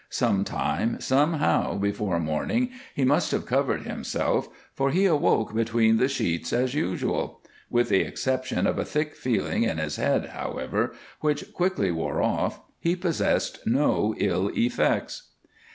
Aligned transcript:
Some 0.09 0.43
time, 0.43 0.99
somehow, 0.99 1.77
before 1.77 2.19
morning 2.19 2.71
he 2.95 3.05
must 3.05 3.31
have 3.31 3.45
covered 3.45 3.83
himself, 3.83 4.49
for 4.73 4.89
he 4.89 5.05
awoke 5.05 5.53
between 5.53 5.97
the 5.97 6.07
sheets 6.07 6.51
as 6.51 6.73
usual. 6.73 7.39
With 7.69 7.89
the 7.89 7.99
exception 8.01 8.65
of 8.65 8.79
a 8.79 8.83
thick 8.83 9.15
feeling 9.15 9.61
in 9.61 9.77
his 9.77 9.97
head, 9.97 10.29
however, 10.29 10.95
which 11.19 11.53
quickly 11.53 11.91
wore 11.91 12.19
off, 12.19 12.61
he 12.79 12.95
possessed 12.95 13.59
no 13.67 14.15
ill 14.17 14.49
effects. 14.55 15.33